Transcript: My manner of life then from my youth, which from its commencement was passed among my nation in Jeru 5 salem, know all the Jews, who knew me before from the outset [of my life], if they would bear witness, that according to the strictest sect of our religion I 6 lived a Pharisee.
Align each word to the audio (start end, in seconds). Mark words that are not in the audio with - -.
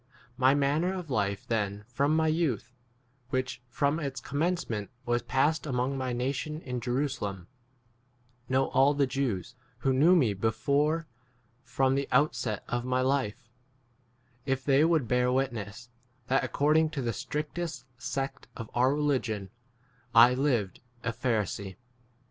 My 0.35 0.55
manner 0.55 0.95
of 0.95 1.11
life 1.11 1.45
then 1.47 1.85
from 1.87 2.15
my 2.15 2.27
youth, 2.27 2.73
which 3.29 3.61
from 3.69 3.99
its 3.99 4.19
commencement 4.19 4.89
was 5.05 5.21
passed 5.21 5.67
among 5.67 5.95
my 5.95 6.11
nation 6.11 6.59
in 6.63 6.81
Jeru 6.81 7.03
5 7.07 7.11
salem, 7.19 7.47
know 8.49 8.69
all 8.69 8.95
the 8.95 9.05
Jews, 9.05 9.53
who 9.81 9.93
knew 9.93 10.15
me 10.15 10.33
before 10.33 11.05
from 11.61 11.93
the 11.93 12.07
outset 12.11 12.63
[of 12.67 12.83
my 12.83 13.01
life], 13.01 13.47
if 14.43 14.65
they 14.65 14.83
would 14.83 15.07
bear 15.07 15.31
witness, 15.31 15.89
that 16.25 16.43
according 16.43 16.89
to 16.97 17.03
the 17.03 17.13
strictest 17.13 17.85
sect 17.99 18.47
of 18.57 18.71
our 18.73 18.95
religion 18.95 19.51
I 20.15 20.31
6 20.31 20.39
lived 20.39 20.81
a 21.03 21.13
Pharisee. 21.13 21.75